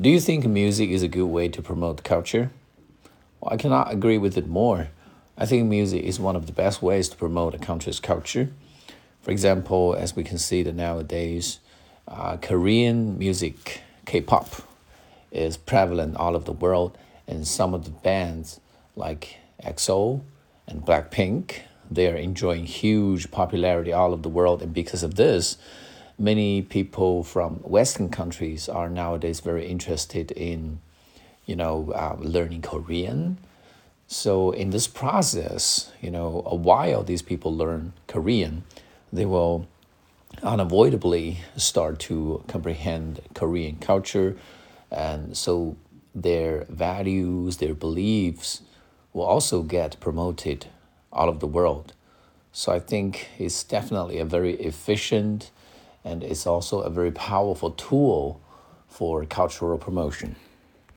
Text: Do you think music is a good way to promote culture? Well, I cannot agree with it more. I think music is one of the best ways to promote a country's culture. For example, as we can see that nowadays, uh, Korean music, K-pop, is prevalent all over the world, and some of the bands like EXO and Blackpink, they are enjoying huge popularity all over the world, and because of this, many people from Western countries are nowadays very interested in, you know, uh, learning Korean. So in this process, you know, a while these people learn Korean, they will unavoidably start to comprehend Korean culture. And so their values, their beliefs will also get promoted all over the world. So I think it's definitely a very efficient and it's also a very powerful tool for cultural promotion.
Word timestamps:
Do 0.00 0.10
you 0.10 0.20
think 0.20 0.46
music 0.46 0.90
is 0.90 1.02
a 1.02 1.08
good 1.08 1.26
way 1.26 1.48
to 1.48 1.60
promote 1.60 2.04
culture? 2.04 2.52
Well, 3.40 3.52
I 3.52 3.56
cannot 3.56 3.92
agree 3.92 4.16
with 4.16 4.38
it 4.38 4.46
more. 4.46 4.90
I 5.36 5.44
think 5.44 5.66
music 5.66 6.04
is 6.04 6.20
one 6.20 6.36
of 6.36 6.46
the 6.46 6.52
best 6.52 6.80
ways 6.80 7.08
to 7.08 7.16
promote 7.16 7.52
a 7.52 7.58
country's 7.58 7.98
culture. 7.98 8.48
For 9.22 9.32
example, 9.32 9.96
as 9.98 10.14
we 10.14 10.22
can 10.22 10.38
see 10.38 10.62
that 10.62 10.76
nowadays, 10.76 11.58
uh, 12.06 12.36
Korean 12.36 13.18
music, 13.18 13.82
K-pop, 14.06 14.62
is 15.32 15.56
prevalent 15.56 16.16
all 16.16 16.36
over 16.36 16.44
the 16.44 16.52
world, 16.52 16.96
and 17.26 17.44
some 17.44 17.74
of 17.74 17.84
the 17.84 17.90
bands 17.90 18.60
like 18.94 19.38
EXO 19.64 20.20
and 20.68 20.80
Blackpink, 20.80 21.62
they 21.90 22.06
are 22.06 22.14
enjoying 22.14 22.66
huge 22.66 23.32
popularity 23.32 23.92
all 23.92 24.12
over 24.12 24.22
the 24.22 24.28
world, 24.28 24.62
and 24.62 24.72
because 24.72 25.02
of 25.02 25.16
this, 25.16 25.58
many 26.18 26.62
people 26.62 27.22
from 27.22 27.56
Western 27.56 28.08
countries 28.08 28.68
are 28.68 28.88
nowadays 28.88 29.40
very 29.40 29.66
interested 29.66 30.30
in, 30.32 30.80
you 31.46 31.54
know, 31.54 31.92
uh, 31.94 32.16
learning 32.18 32.62
Korean. 32.62 33.38
So 34.08 34.50
in 34.50 34.70
this 34.70 34.88
process, 34.88 35.92
you 36.00 36.10
know, 36.10 36.42
a 36.46 36.54
while 36.54 37.02
these 37.04 37.22
people 37.22 37.54
learn 37.54 37.92
Korean, 38.06 38.64
they 39.12 39.26
will 39.26 39.66
unavoidably 40.42 41.38
start 41.56 41.98
to 42.00 42.42
comprehend 42.48 43.20
Korean 43.34 43.76
culture. 43.76 44.36
And 44.90 45.36
so 45.36 45.76
their 46.14 46.64
values, 46.68 47.58
their 47.58 47.74
beliefs 47.74 48.62
will 49.12 49.24
also 49.24 49.62
get 49.62 50.00
promoted 50.00 50.66
all 51.12 51.28
over 51.28 51.38
the 51.38 51.46
world. 51.46 51.92
So 52.52 52.72
I 52.72 52.80
think 52.80 53.28
it's 53.38 53.62
definitely 53.62 54.18
a 54.18 54.24
very 54.24 54.54
efficient 54.54 55.50
and 56.08 56.24
it's 56.24 56.46
also 56.46 56.80
a 56.80 56.90
very 56.90 57.12
powerful 57.12 57.70
tool 57.72 58.40
for 58.88 59.24
cultural 59.26 59.78
promotion. 59.78 60.36